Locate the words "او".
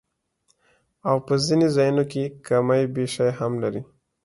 1.09-1.15